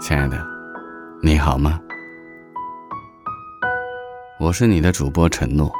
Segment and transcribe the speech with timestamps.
[0.00, 0.38] 亲爱的，
[1.20, 1.80] 你好吗？
[4.38, 5.72] 我是你的主播陈诺，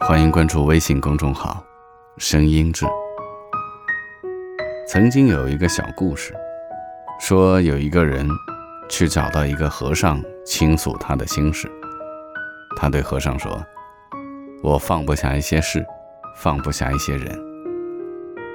[0.00, 1.62] 欢迎关注微信公众号
[2.18, 2.84] “声音志”。
[4.88, 6.34] 曾经有一个小故事，
[7.20, 8.28] 说有一个人
[8.88, 11.70] 去找到一个和尚倾诉他的心事。
[12.76, 13.64] 他对和尚说
[14.64, 15.86] ：“我放不下一些事，
[16.34, 17.40] 放不下一些人。”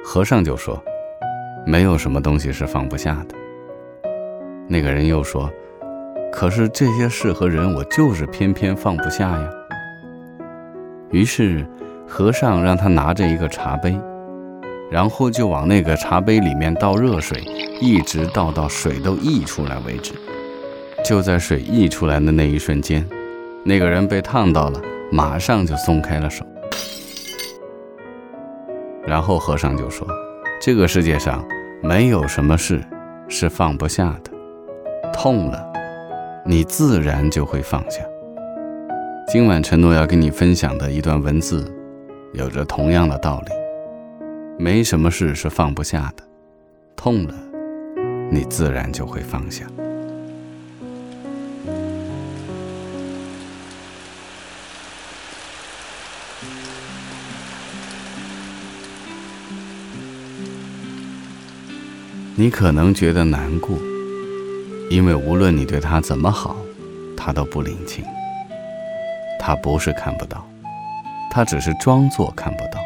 [0.04, 0.84] 和尚就说
[1.66, 3.39] ：“没有什么东西是放不下的。”
[4.70, 5.52] 那个人又说
[6.32, 9.50] ：“可是这些事和人，我就是偏偏放不下呀。”
[11.12, 11.66] 于是，
[12.08, 14.00] 和尚让他拿着一个茶杯。
[14.92, 17.40] 然后就往那个茶杯里面倒热水，
[17.80, 20.14] 一直倒到水都溢出来为止。
[21.06, 23.08] 就在水溢出来的那一瞬间，
[23.64, 24.82] 那个人被烫到了，
[25.12, 26.44] 马上就松开了手。
[29.06, 30.08] 然后和尚就说
[30.60, 31.48] ：“这个世界上
[31.84, 32.84] 没有什么事
[33.28, 34.32] 是放不下的，
[35.22, 35.70] 痛了，
[36.46, 38.02] 你自然就会放下。”
[39.28, 41.70] 今晚承诺要跟你分享的一段文字，
[42.32, 43.52] 有着同样的道理。
[44.58, 46.24] 没什么事是放不下的，
[46.96, 47.34] 痛了，
[48.32, 49.66] 你自然就会放下。
[62.38, 63.78] 你可能觉得难过，
[64.90, 66.56] 因为无论你对他怎么好，
[67.16, 68.04] 他都不领情。
[69.40, 70.46] 他不是看不到，
[71.32, 72.80] 他只是装作看不到，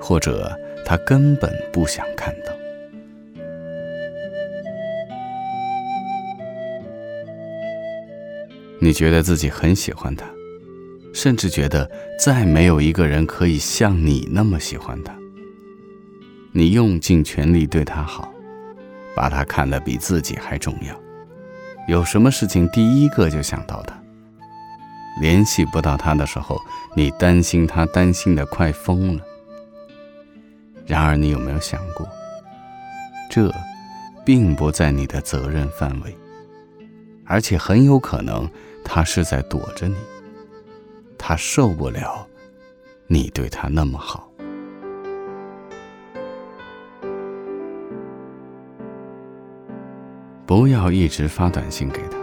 [0.00, 0.50] 或者。
[0.82, 2.52] 他根本不想看到。
[8.80, 10.26] 你觉得自己很喜欢他，
[11.14, 11.88] 甚至觉得
[12.18, 15.14] 再没有一个人可以像你那么喜欢他。
[16.50, 18.32] 你用尽全力对他好，
[19.14, 21.00] 把他看得比自己还重要。
[21.86, 23.94] 有什么事情第一个就想到他。
[25.20, 26.58] 联系不到他的时候，
[26.94, 29.22] 你担心他，担心的快疯了。
[30.86, 32.08] 然而，你有没有想过，
[33.28, 33.52] 这
[34.24, 36.16] 并不在你的责任范围，
[37.26, 38.48] 而且很有可能
[38.84, 39.96] 他是在躲着你，
[41.18, 42.26] 他受不了
[43.08, 44.29] 你对他那么好。
[50.50, 52.18] 不要一直发短信给他，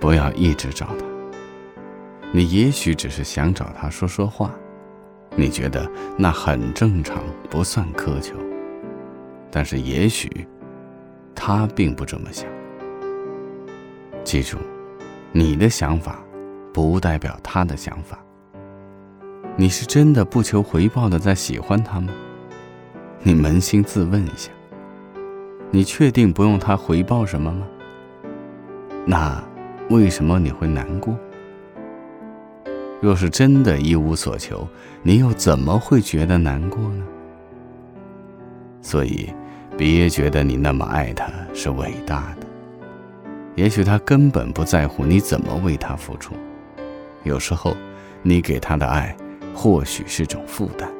[0.00, 1.06] 不要一直找他，
[2.32, 4.52] 你也许只是想找他说说话。
[5.36, 5.88] 你觉得
[6.18, 8.34] 那很正常，不算苛求，
[9.48, 10.28] 但是也许
[11.32, 12.50] 他并不这么想。
[14.24, 14.58] 记住，
[15.30, 16.20] 你的想法
[16.74, 18.18] 不代表他的想法。
[19.54, 22.12] 你是真的不求回报的在喜欢他吗？
[23.22, 24.50] 你扪心自问一下，
[25.72, 27.66] 你确定不用他回报什么吗？
[29.06, 29.42] 那
[29.88, 31.16] 为什么你会难过？
[33.00, 34.66] 若是真的一无所求，
[35.02, 37.06] 你又怎么会觉得难过呢？
[38.82, 39.32] 所以，
[39.76, 42.46] 别觉得你那么爱他是伟大的。
[43.54, 46.34] 也许他根本不在乎你怎么为他付出。
[47.22, 47.76] 有时候，
[48.22, 49.16] 你给他的爱，
[49.54, 50.90] 或许是种负担。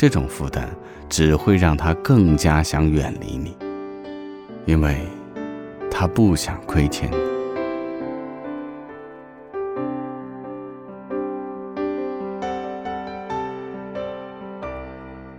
[0.00, 0.66] 这种负担
[1.10, 3.54] 只会让他更加想远离你，
[4.64, 4.96] 因为
[5.90, 7.16] 他不想亏欠你。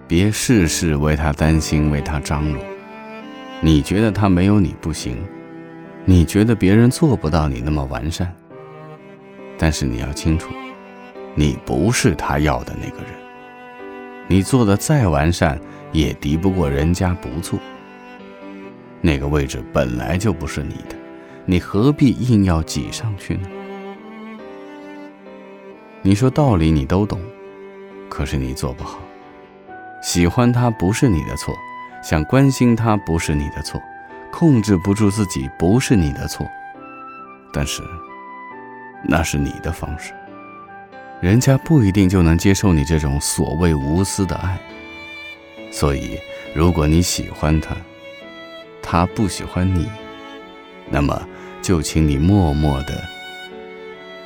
[0.07, 2.63] 别事事为他担心，为他张罗。
[3.61, 5.17] 你觉得他没有你不行，
[6.05, 8.31] 你觉得别人做不到你那么完善。
[9.57, 10.51] 但是你要清楚，
[11.33, 13.30] 你不是他要的那个人。
[14.31, 15.59] 你做的再完善，
[15.91, 17.59] 也敌不过人家不做。
[19.01, 20.95] 那个位置本来就不是你的，
[21.45, 23.49] 你何必硬要挤上去呢？
[26.01, 27.19] 你说道理你都懂，
[28.07, 28.99] 可是你做不好。
[30.01, 31.53] 喜欢他不是你的错，
[32.01, 33.81] 想关心他不是你的错，
[34.31, 36.47] 控制不住自己不是你的错，
[37.51, 37.83] 但是
[39.03, 40.13] 那是你的方式，
[41.21, 44.59] 人家不一定就能接受你这种所谓无私的爱，
[45.71, 46.19] 所以
[46.55, 47.77] 如果你喜欢他，
[48.81, 49.87] 他不喜欢你，
[50.89, 51.27] 那么
[51.61, 52.99] 就请你默默的，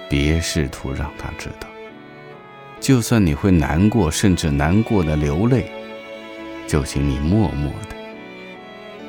[0.10, 1.68] 别试图让他知道。
[2.80, 5.70] 就算你会难过，甚至难过的流泪，
[6.66, 7.96] 就请你默默的，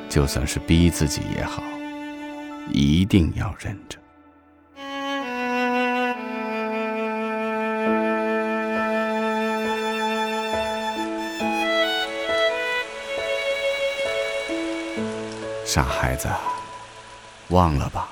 [0.09, 1.63] 就算是逼自己也好，
[2.69, 3.97] 一定要忍着。
[15.67, 16.29] 傻孩子，
[17.49, 18.07] 忘了吧。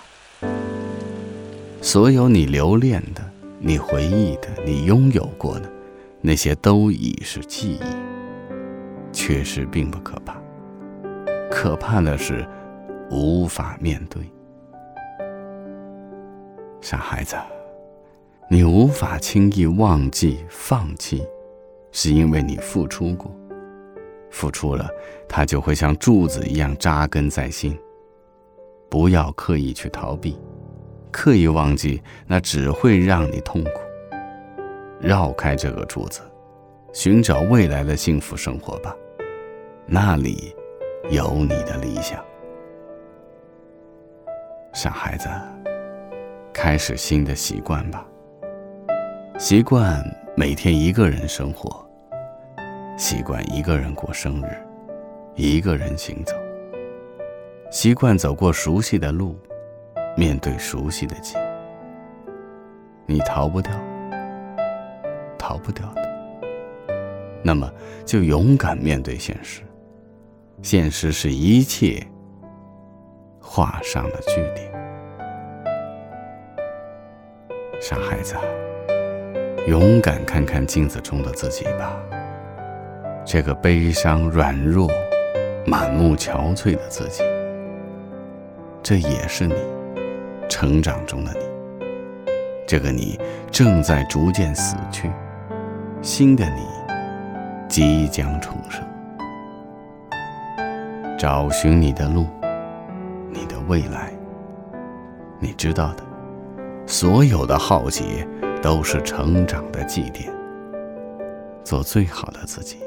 [1.82, 3.24] 所有你留恋的、
[3.60, 5.72] 你回忆的、你拥有过的，
[6.20, 9.14] 那些都已是记忆。
[9.14, 10.36] 确实并不可怕，
[11.50, 12.46] 可怕的是
[13.10, 14.22] 无法面对。
[16.82, 17.38] 傻孩子，
[18.50, 21.26] 你无法轻易忘记、放弃，
[21.94, 23.34] 是因为你付出过。
[24.36, 24.90] 付出了，
[25.30, 27.80] 它就会像柱子一样扎根在心。
[28.90, 30.38] 不要刻意去逃避，
[31.10, 33.72] 刻意忘记，那只会让你痛苦。
[35.00, 36.20] 绕开这个柱子，
[36.92, 38.94] 寻找未来的幸福生活吧，
[39.86, 40.54] 那里
[41.10, 42.22] 有你的理想。
[44.74, 45.30] 傻孩子，
[46.52, 48.06] 开始新的习惯吧。
[49.38, 50.04] 习惯
[50.36, 51.85] 每天一个人生活。
[52.98, 54.48] 习惯一个人过生日，
[55.36, 56.34] 一个人行走。
[57.70, 59.38] 习惯走过熟悉的路，
[60.16, 61.38] 面对熟悉的景。
[63.06, 63.74] 你逃不掉，
[65.38, 66.02] 逃不掉的。
[67.44, 67.70] 那么
[68.06, 69.62] 就勇敢面对现实。
[70.62, 72.02] 现实是一切
[73.42, 74.72] 画上了句点。
[77.82, 78.38] 傻孩子，
[79.68, 82.02] 勇敢看看镜子中的自己吧。
[83.26, 84.88] 这个悲伤、软弱、
[85.66, 87.24] 满目憔悴的自己，
[88.84, 89.56] 这也是你
[90.48, 91.40] 成长中的你。
[92.68, 93.20] 这个你
[93.52, 95.12] 正在逐渐死去，
[96.04, 96.68] 新的你
[97.68, 98.84] 即将重生。
[101.18, 102.28] 找寻你的路，
[103.32, 104.14] 你的未来。
[105.40, 106.04] 你知道的，
[106.86, 108.28] 所有的浩劫
[108.62, 110.32] 都是成长的祭奠。
[111.64, 112.78] 做最好的自己。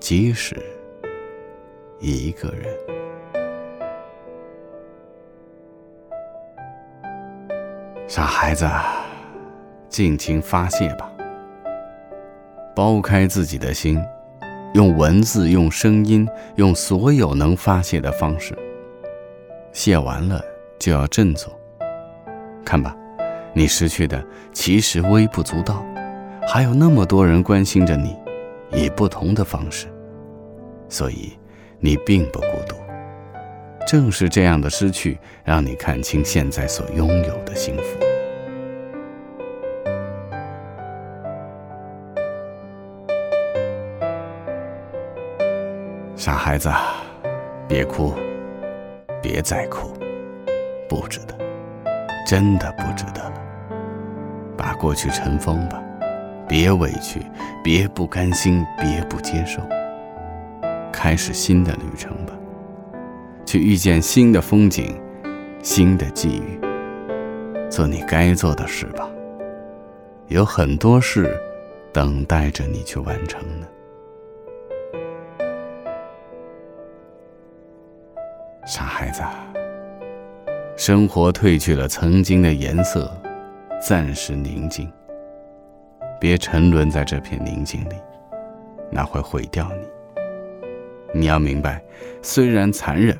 [0.00, 0.56] 即使
[2.00, 2.74] 一个人，
[8.08, 8.66] 傻孩子，
[9.90, 11.12] 尽情发泄吧，
[12.74, 14.02] 剥开自己的心，
[14.72, 16.26] 用文字、用声音、
[16.56, 18.56] 用所有能发泄的方式，
[19.70, 20.42] 泄完了
[20.78, 21.52] 就要振作。
[22.64, 22.96] 看吧，
[23.52, 25.84] 你失去的其实微不足道，
[26.48, 28.16] 还有那么多人关心着你。
[28.72, 29.86] 以不同的方式，
[30.88, 31.38] 所以
[31.78, 32.76] 你并不孤独。
[33.86, 37.98] 正是这样的失去，让你看清现在所拥有的幸福。
[46.14, 46.70] 傻孩子，
[47.66, 48.12] 别哭，
[49.22, 49.92] 别再哭，
[50.88, 51.34] 不值得，
[52.26, 53.32] 真的不值得了。
[54.56, 55.82] 把过去尘封吧。
[56.50, 57.22] 别委屈，
[57.62, 59.62] 别不甘心，别不接受。
[60.92, 62.32] 开始新的旅程吧，
[63.46, 65.00] 去遇见新的风景，
[65.62, 66.60] 新的际遇。
[67.70, 69.08] 做你该做的事吧，
[70.26, 71.40] 有很多事
[71.92, 73.68] 等待着你去完成呢。
[78.66, 79.22] 傻孩子，
[80.76, 83.08] 生活褪去了曾经的颜色，
[83.80, 84.90] 暂时宁静。
[86.20, 87.94] 别沉沦在这片宁静里，
[88.90, 89.88] 那会毁掉你。
[91.12, 91.82] 你要明白，
[92.22, 93.18] 虽然残忍，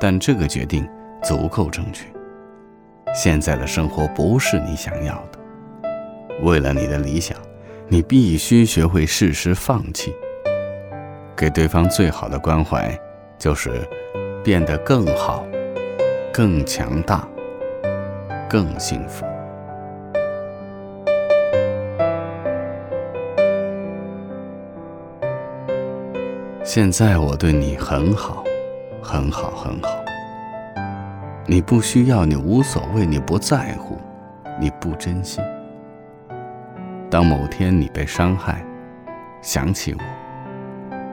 [0.00, 0.86] 但这个决定
[1.22, 2.04] 足够正确。
[3.14, 5.38] 现在的生活不是你想要的，
[6.42, 7.38] 为了你的理想，
[7.86, 10.14] 你必须学会适时放弃。
[11.36, 12.92] 给对方最好的关怀，
[13.38, 13.88] 就是
[14.42, 15.46] 变得更好、
[16.32, 17.26] 更强大、
[18.50, 19.24] 更幸福。
[26.80, 28.44] 现在我对你很好，
[29.02, 29.88] 很好，很好。
[31.44, 33.98] 你不需要，你无所谓，你不在乎，
[34.60, 35.40] 你不珍惜。
[37.10, 38.64] 当某天你被伤害，
[39.42, 40.00] 想起我，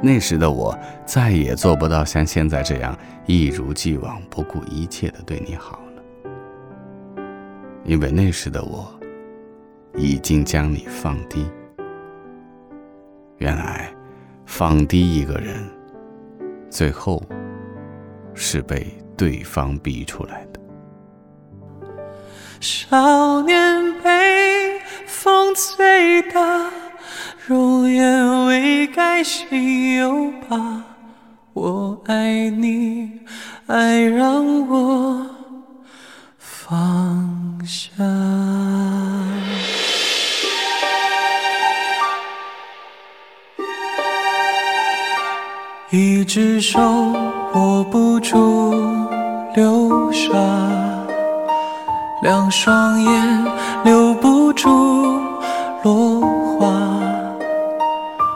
[0.03, 2.95] 那时的我再也做不到像现在这样
[3.25, 7.23] 一如既往、不顾一切的对你好了，
[7.83, 8.87] 因为那时的我
[9.95, 11.43] 已经将你放低。
[13.39, 13.94] 原来。
[14.45, 15.63] 放低一个人，
[16.69, 17.21] 最后
[18.33, 18.87] 是被
[19.17, 20.59] 对方逼出来的。
[22.61, 26.71] 少年被风吹大，
[27.45, 30.83] 容颜未改心又疤。
[31.53, 33.21] 我爱你，
[33.67, 35.25] 爱让我
[36.37, 37.93] 放下。
[45.91, 46.79] 一只手
[47.53, 48.73] 握不住
[49.53, 50.31] 流沙，
[52.23, 53.45] 两双眼
[53.83, 54.67] 留不住
[55.83, 56.21] 落
[56.57, 56.71] 花。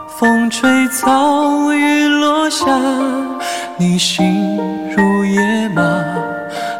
[0.06, 2.66] 风吹草，雨落下，
[3.76, 4.56] 你心
[4.96, 5.82] 如野马，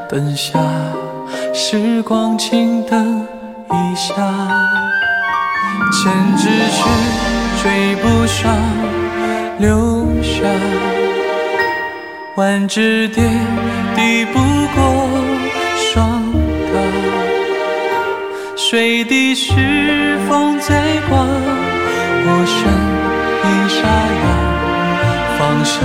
[0.09, 0.57] 等下
[1.53, 3.27] 时光静等
[3.71, 4.15] 一下，
[5.93, 6.85] 千只雀
[7.61, 9.00] 追不上。
[9.61, 10.43] 留下，
[12.37, 13.23] 万只蝶
[13.95, 14.39] 抵不
[14.75, 15.09] 过
[15.77, 16.25] 霜
[16.73, 16.81] 打，
[18.57, 21.27] 水滴是风在刮，
[22.25, 22.59] 我声
[23.45, 23.87] 音沙
[24.17, 24.25] 哑，
[25.39, 25.81] 放下，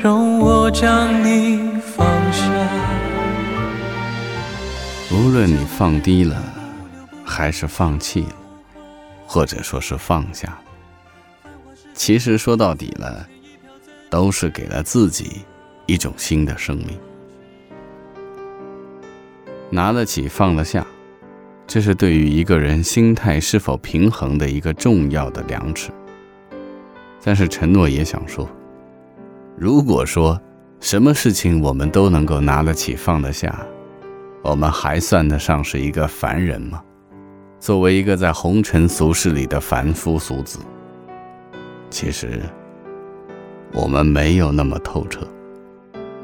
[0.00, 1.58] 容我将你
[1.96, 2.46] 放下。
[5.10, 6.40] 无论你放低了，
[7.24, 8.36] 还是放弃了，
[9.26, 10.56] 或者说是放下。
[12.02, 13.24] 其实说到底了，
[14.10, 15.42] 都是给了自己
[15.86, 16.98] 一种新的生命。
[19.70, 20.84] 拿得起，放得下，
[21.64, 25.92] 这是对于一个人心态是否平衡的一个重要的量尺。
[27.22, 28.50] 但是陈诺也想说，
[29.56, 30.36] 如果说
[30.80, 33.64] 什么事情我们都能够拿得起，放得下，
[34.42, 36.82] 我们还算得上是一个凡人吗？
[37.60, 40.58] 作为一个在红尘俗世里的凡夫俗子。
[41.92, 42.40] 其实，
[43.74, 45.28] 我们没有那么透彻，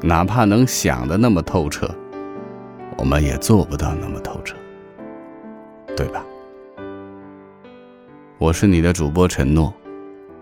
[0.01, 1.87] 哪怕能想的那么透彻，
[2.97, 4.55] 我们也做不到那么透彻，
[5.95, 6.25] 对吧？
[8.39, 9.71] 我是你的主播陈诺，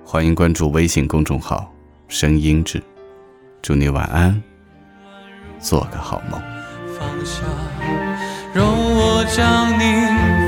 [0.05, 1.69] 欢迎关注微信公众号
[2.07, 2.81] “声音志”，
[3.61, 4.41] 祝你晚安，
[5.59, 6.41] 做个好梦。
[6.97, 7.43] 放下，
[8.53, 10.07] 容我将你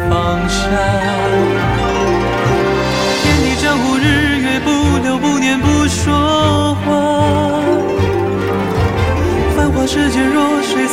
[0.10, 1.69] 放下。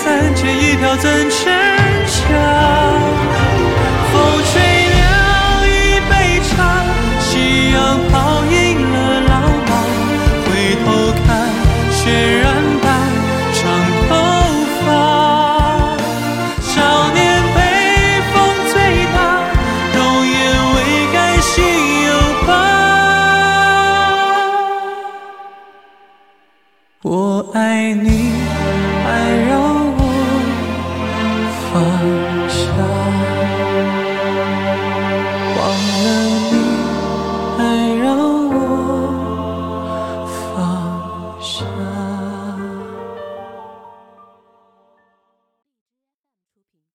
[0.07, 1.37] 三千，一条怎沉
[2.07, 2.23] 下？
[4.13, 4.15] 风
[4.53, 4.63] 吹
[4.95, 5.03] 凉
[5.67, 5.69] 一
[6.09, 6.13] 杯
[6.49, 6.55] 茶，
[7.19, 7.77] 夕阳
[8.09, 8.55] 泡赢
[8.93, 9.35] 了老
[9.67, 9.73] 马，
[10.47, 10.49] 回
[10.85, 10.87] 头
[11.27, 11.27] 看，
[11.91, 11.99] 雪
[12.39, 12.47] 染
[12.81, 12.87] 白
[13.53, 13.59] 长
[14.09, 14.11] 头
[14.87, 14.87] 发。
[16.63, 16.73] 少
[17.13, 17.19] 年
[17.57, 17.59] 被
[18.33, 18.35] 风
[18.71, 18.75] 吹
[19.13, 19.19] 大，
[19.93, 20.35] 容颜
[20.77, 20.79] 未
[21.13, 21.53] 改心
[22.07, 22.09] 有
[22.47, 22.49] 疤。
[27.03, 27.11] 我
[27.55, 28.07] 爱你，